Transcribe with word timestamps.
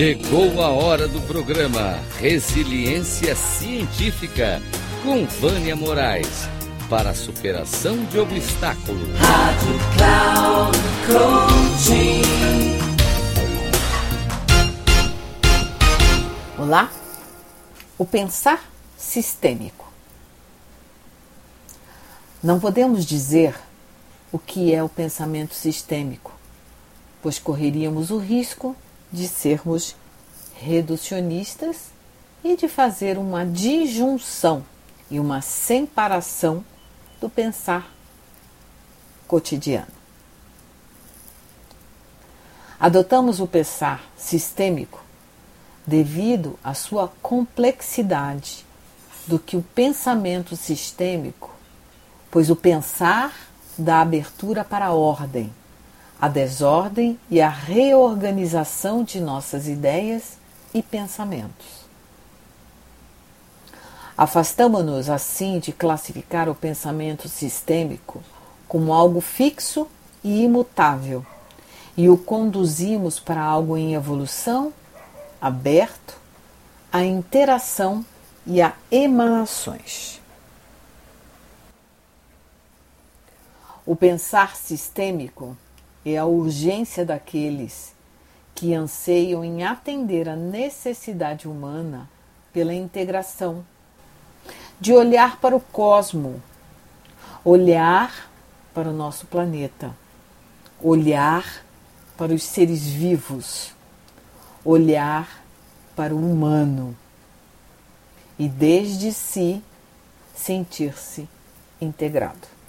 Chegou 0.00 0.62
a 0.62 0.70
hora 0.70 1.06
do 1.06 1.20
programa 1.26 2.00
Resiliência 2.18 3.36
Científica 3.36 4.62
com 5.02 5.26
Vânia 5.26 5.76
Moraes 5.76 6.48
para 6.88 7.10
a 7.10 7.14
superação 7.14 8.02
de 8.06 8.18
obstáculos. 8.18 9.10
Rádio 9.18 9.78
Cloud 9.94 10.78
Coaching. 11.06 12.22
Olá, 16.56 16.90
o 17.98 18.06
pensar 18.06 18.72
sistêmico. 18.96 19.92
Não 22.42 22.58
podemos 22.58 23.04
dizer 23.04 23.54
o 24.32 24.38
que 24.38 24.72
é 24.72 24.82
o 24.82 24.88
pensamento 24.88 25.52
sistêmico, 25.52 26.32
pois 27.20 27.38
correríamos 27.38 28.10
o 28.10 28.16
risco 28.16 28.74
de 29.12 29.26
sermos 29.26 29.96
reducionistas 30.54 31.90
e 32.44 32.56
de 32.56 32.68
fazer 32.68 33.18
uma 33.18 33.44
disjunção 33.44 34.64
e 35.10 35.18
uma 35.18 35.40
separação 35.40 36.64
do 37.20 37.28
pensar 37.28 37.90
cotidiano. 39.26 40.00
Adotamos 42.78 43.40
o 43.40 43.46
pensar 43.46 44.02
sistêmico 44.16 45.04
devido 45.86 46.58
à 46.62 46.72
sua 46.72 47.08
complexidade 47.20 48.64
do 49.26 49.38
que 49.38 49.56
o 49.56 49.62
pensamento 49.62 50.56
sistêmico, 50.56 51.54
pois 52.30 52.48
o 52.48 52.56
pensar 52.56 53.34
dá 53.76 54.00
abertura 54.00 54.64
para 54.64 54.86
a 54.86 54.92
ordem, 54.92 55.52
a 56.20 56.28
desordem 56.28 57.18
e 57.30 57.40
a 57.40 57.48
reorganização 57.48 59.02
de 59.02 59.20
nossas 59.20 59.66
ideias 59.66 60.36
e 60.74 60.82
pensamentos. 60.82 61.80
Afastamos-nos 64.16 65.08
assim 65.08 65.58
de 65.58 65.72
classificar 65.72 66.46
o 66.48 66.54
pensamento 66.54 67.26
sistêmico 67.26 68.22
como 68.68 68.92
algo 68.92 69.22
fixo 69.22 69.88
e 70.22 70.42
imutável 70.42 71.24
e 71.96 72.10
o 72.10 72.18
conduzimos 72.18 73.18
para 73.18 73.40
algo 73.42 73.76
em 73.76 73.94
evolução, 73.94 74.74
aberto 75.40 76.18
à 76.92 77.02
interação 77.02 78.04
e 78.46 78.60
a 78.60 78.74
emanações. 78.90 80.20
O 83.86 83.96
pensar 83.96 84.54
sistêmico 84.54 85.56
é 86.04 86.16
a 86.16 86.24
urgência 86.24 87.04
daqueles 87.04 87.94
que 88.54 88.74
anseiam 88.74 89.44
em 89.44 89.64
atender 89.64 90.28
a 90.28 90.36
necessidade 90.36 91.48
humana 91.48 92.08
pela 92.52 92.74
integração, 92.74 93.64
de 94.80 94.92
olhar 94.92 95.38
para 95.40 95.54
o 95.54 95.60
cosmo, 95.60 96.42
olhar 97.44 98.30
para 98.74 98.88
o 98.88 98.92
nosso 98.92 99.26
planeta, 99.26 99.94
olhar 100.80 101.64
para 102.16 102.32
os 102.32 102.42
seres 102.42 102.82
vivos, 102.86 103.74
olhar 104.64 105.42
para 105.94 106.14
o 106.14 106.18
humano 106.18 106.96
e 108.38 108.48
desde 108.48 109.12
si 109.12 109.62
sentir-se 110.34 111.28
integrado. 111.80 112.59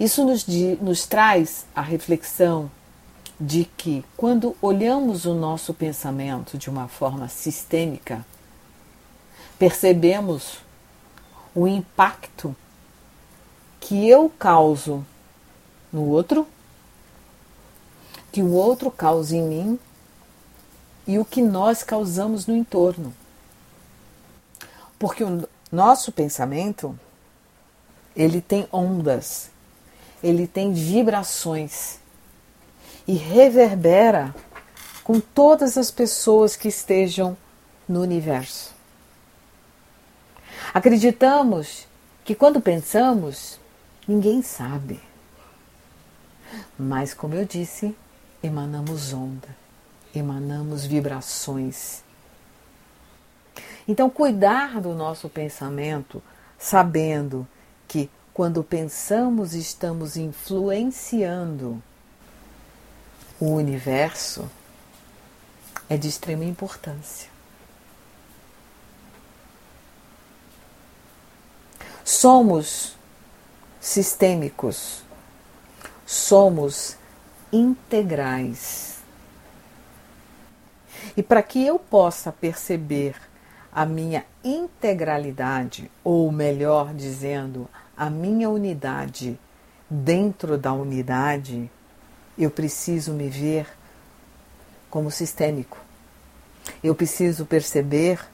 Isso 0.00 0.24
nos, 0.24 0.46
nos 0.80 1.04
traz 1.04 1.66
a 1.74 1.82
reflexão 1.82 2.70
de 3.38 3.66
que, 3.76 4.02
quando 4.16 4.56
olhamos 4.62 5.26
o 5.26 5.34
nosso 5.34 5.74
pensamento 5.74 6.56
de 6.56 6.70
uma 6.70 6.88
forma 6.88 7.28
sistêmica, 7.28 8.24
percebemos 9.58 10.58
o 11.54 11.68
impacto 11.68 12.56
que 13.78 14.08
eu 14.08 14.32
causo 14.38 15.04
no 15.92 16.06
outro, 16.06 16.46
que 18.32 18.40
o 18.40 18.52
outro 18.52 18.90
causa 18.90 19.36
em 19.36 19.42
mim 19.42 19.78
e 21.06 21.18
o 21.18 21.26
que 21.26 21.42
nós 21.42 21.82
causamos 21.82 22.46
no 22.46 22.56
entorno. 22.56 23.12
Porque 24.98 25.22
o 25.22 25.46
nosso 25.70 26.10
pensamento 26.10 26.98
ele 28.16 28.40
tem 28.40 28.66
ondas, 28.72 29.50
ele 30.22 30.46
tem 30.46 30.72
vibrações 30.72 31.98
e 33.06 33.14
reverbera 33.14 34.34
com 35.02 35.18
todas 35.18 35.76
as 35.76 35.90
pessoas 35.90 36.54
que 36.54 36.68
estejam 36.68 37.36
no 37.88 38.00
universo. 38.02 38.72
Acreditamos 40.72 41.88
que 42.24 42.34
quando 42.34 42.60
pensamos, 42.60 43.58
ninguém 44.06 44.42
sabe. 44.42 45.00
Mas, 46.78 47.12
como 47.12 47.34
eu 47.34 47.44
disse, 47.44 47.96
emanamos 48.42 49.12
onda, 49.12 49.48
emanamos 50.14 50.84
vibrações. 50.84 52.02
Então, 53.88 54.08
cuidar 54.08 54.80
do 54.80 54.94
nosso 54.94 55.28
pensamento, 55.28 56.22
sabendo 56.56 57.46
que 57.88 58.08
quando 58.40 58.64
pensamos, 58.64 59.52
estamos 59.52 60.16
influenciando 60.16 61.82
o 63.38 63.48
universo, 63.50 64.50
é 65.90 65.98
de 65.98 66.08
extrema 66.08 66.46
importância. 66.46 67.28
Somos 72.02 72.96
sistêmicos, 73.78 75.02
somos 76.06 76.96
integrais. 77.52 79.00
E 81.14 81.22
para 81.22 81.42
que 81.42 81.62
eu 81.62 81.78
possa 81.78 82.32
perceber 82.32 83.16
a 83.70 83.84
minha 83.84 84.24
integralidade, 84.42 85.90
ou 86.02 86.32
melhor 86.32 86.94
dizendo, 86.94 87.68
a 88.00 88.08
minha 88.08 88.48
unidade 88.48 89.38
dentro 89.90 90.56
da 90.56 90.72
unidade, 90.72 91.70
eu 92.38 92.50
preciso 92.50 93.12
me 93.12 93.28
ver 93.28 93.66
como 94.88 95.10
sistêmico. 95.10 95.76
Eu 96.82 96.94
preciso 96.94 97.44
perceber 97.44 98.26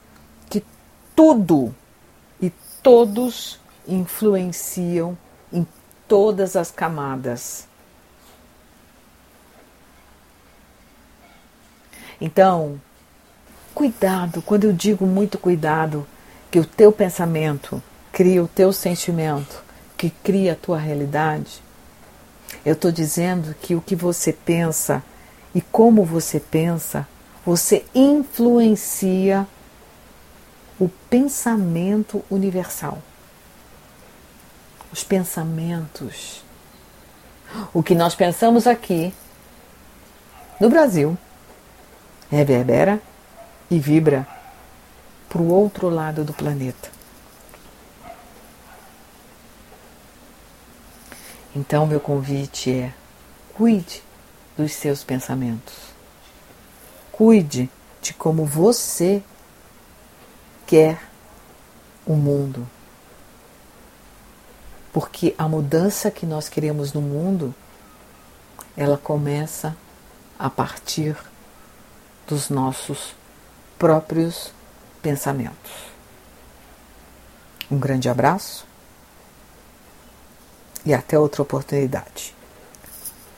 que 0.48 0.64
tudo 1.16 1.74
e 2.40 2.52
todos 2.80 3.58
influenciam 3.88 5.18
em 5.52 5.66
todas 6.06 6.54
as 6.54 6.70
camadas. 6.70 7.66
Então, 12.20 12.80
cuidado, 13.74 14.40
quando 14.42 14.62
eu 14.62 14.72
digo 14.72 15.04
muito 15.04 15.36
cuidado, 15.36 16.06
que 16.52 16.60
o 16.60 16.64
teu 16.64 16.92
pensamento 16.92 17.82
cria 18.16 18.42
o 18.42 18.48
teu 18.48 18.72
sentimento, 18.72 19.62
que 19.94 20.08
cria 20.08 20.54
a 20.54 20.56
tua 20.56 20.78
realidade. 20.78 21.62
Eu 22.64 22.72
estou 22.72 22.90
dizendo 22.90 23.54
que 23.60 23.74
o 23.74 23.80
que 23.82 23.94
você 23.94 24.32
pensa 24.32 25.02
e 25.54 25.60
como 25.60 26.02
você 26.02 26.40
pensa, 26.40 27.06
você 27.44 27.84
influencia 27.94 29.46
o 30.80 30.88
pensamento 31.10 32.24
universal. 32.30 33.02
Os 34.90 35.04
pensamentos. 35.04 36.42
O 37.74 37.82
que 37.82 37.94
nós 37.94 38.14
pensamos 38.14 38.66
aqui 38.66 39.12
no 40.58 40.70
Brasil 40.70 41.18
reverbera 42.30 42.98
e 43.70 43.78
vibra 43.78 44.26
para 45.28 45.42
o 45.42 45.52
outro 45.52 45.90
lado 45.90 46.24
do 46.24 46.32
planeta. 46.32 46.95
Então, 51.56 51.86
meu 51.86 51.98
convite 51.98 52.70
é: 52.70 52.92
cuide 53.54 54.02
dos 54.58 54.72
seus 54.72 55.02
pensamentos. 55.02 55.74
Cuide 57.10 57.70
de 58.02 58.12
como 58.12 58.44
você 58.44 59.22
quer 60.66 61.00
o 62.04 62.12
mundo. 62.12 62.68
Porque 64.92 65.34
a 65.38 65.48
mudança 65.48 66.10
que 66.10 66.26
nós 66.26 66.46
queremos 66.46 66.92
no 66.92 67.00
mundo, 67.00 67.54
ela 68.76 68.98
começa 68.98 69.74
a 70.38 70.50
partir 70.50 71.16
dos 72.28 72.50
nossos 72.50 73.14
próprios 73.78 74.52
pensamentos. 75.00 75.72
Um 77.70 77.78
grande 77.78 78.10
abraço 78.10 78.65
e 80.86 80.94
até 80.94 81.18
outra 81.18 81.42
oportunidade. 81.42 82.34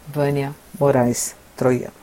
Vânia 0.06 0.54
Moraes 0.78 1.34
Troiano. 1.56 1.98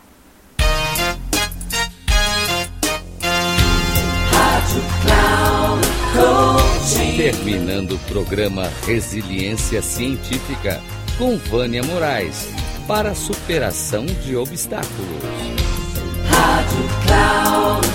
Terminando 7.16 7.94
o 7.94 8.00
programa 8.00 8.70
Resiliência 8.86 9.82
Científica 9.82 10.82
com 11.18 11.38
Vânia 11.38 11.82
Moraes 11.84 12.48
para 12.88 13.16
superação 13.16 14.06
de 14.06 14.36
obstáculos. 14.36 14.86
Rádio 16.30 16.84
Cloud. 17.08 17.95